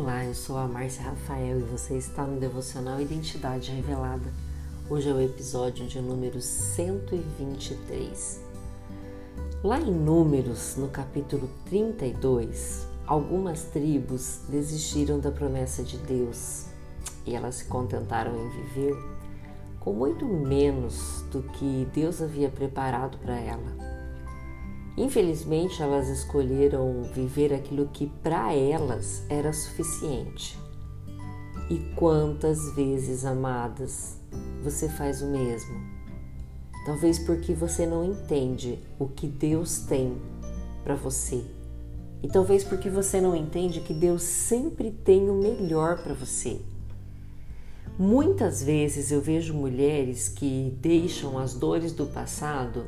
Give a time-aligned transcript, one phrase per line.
[0.00, 4.32] Olá, eu sou a Márcia Rafael e você está no Devocional Identidade Revelada.
[4.88, 8.40] Hoje é o episódio de número 123.
[9.64, 16.66] Lá em Números, no capítulo 32, algumas tribos desistiram da promessa de Deus
[17.26, 18.94] e elas se contentaram em viver
[19.80, 23.97] com muito menos do que Deus havia preparado para ela.
[24.98, 30.58] Infelizmente, elas escolheram viver aquilo que para elas era suficiente.
[31.70, 34.18] E quantas vezes, amadas,
[34.64, 35.80] você faz o mesmo?
[36.84, 40.16] Talvez porque você não entende o que Deus tem
[40.82, 41.44] para você.
[42.20, 46.60] E talvez porque você não entende que Deus sempre tem o melhor para você.
[47.96, 52.84] Muitas vezes eu vejo mulheres que deixam as dores do passado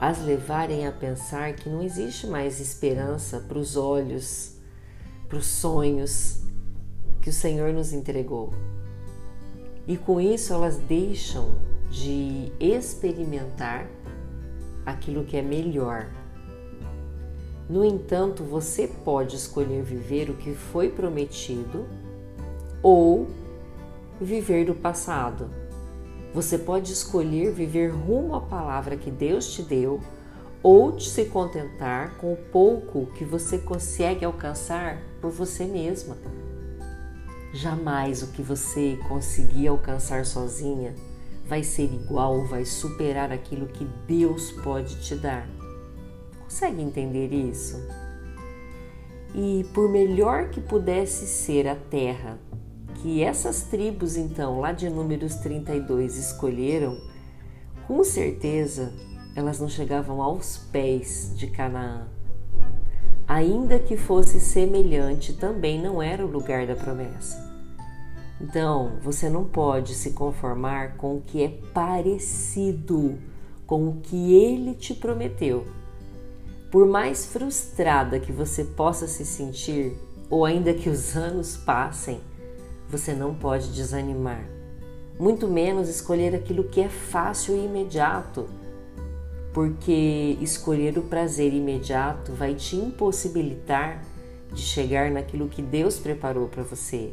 [0.00, 4.56] as levarem a pensar que não existe mais esperança para os olhos,
[5.28, 6.40] para os sonhos
[7.20, 8.50] que o Senhor nos entregou.
[9.86, 11.54] E com isso elas deixam
[11.90, 13.86] de experimentar
[14.86, 16.08] aquilo que é melhor.
[17.68, 21.86] No entanto, você pode escolher viver o que foi prometido
[22.82, 23.28] ou
[24.18, 25.59] viver do passado
[26.32, 30.00] você pode escolher viver rumo à palavra que Deus te deu
[30.62, 36.16] ou de se contentar com o pouco que você consegue alcançar por você mesma.
[37.52, 40.94] Jamais o que você conseguir alcançar sozinha
[41.46, 45.48] vai ser igual vai superar aquilo que Deus pode te dar.
[46.44, 47.76] Consegue entender isso?
[49.34, 52.38] E por melhor que pudesse ser a terra
[53.02, 56.96] que essas tribos, então, lá de Números 32, escolheram,
[57.86, 58.92] com certeza
[59.34, 62.08] elas não chegavam aos pés de Canaã.
[63.26, 67.48] Ainda que fosse semelhante, também não era o lugar da promessa.
[68.40, 73.18] Então, você não pode se conformar com o que é parecido
[73.70, 75.64] com o que ele te prometeu.
[76.72, 79.96] Por mais frustrada que você possa se sentir,
[80.28, 82.20] ou ainda que os anos passem,
[82.90, 84.44] você não pode desanimar,
[85.18, 88.48] muito menos escolher aquilo que é fácil e imediato,
[89.54, 94.04] porque escolher o prazer imediato vai te impossibilitar
[94.52, 97.12] de chegar naquilo que Deus preparou para você.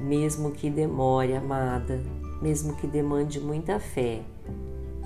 [0.00, 2.00] Mesmo que demore, amada,
[2.40, 4.22] mesmo que demande muita fé,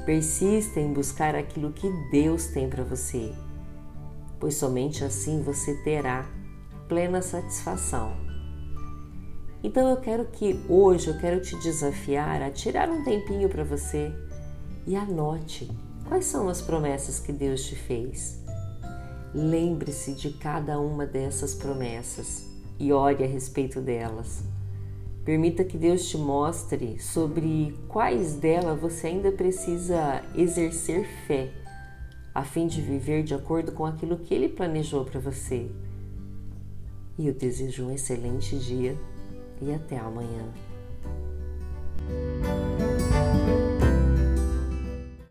[0.04, 3.32] persista em buscar aquilo que Deus tem para você,
[4.38, 6.26] pois somente assim você terá
[6.86, 8.28] plena satisfação
[9.62, 14.12] então eu quero que hoje eu quero te desafiar a tirar um tempinho para você
[14.86, 15.69] e anote
[16.06, 18.42] quais são as promessas que Deus te fez.
[19.34, 22.47] Lembre-se de cada uma dessas promessas
[22.78, 24.42] e ore a respeito delas.
[25.24, 31.52] Permita que Deus te mostre sobre quais delas você ainda precisa exercer fé,
[32.34, 35.70] a fim de viver de acordo com aquilo que Ele planejou para você.
[37.18, 38.97] E eu desejo um excelente dia
[39.60, 40.44] e até amanhã.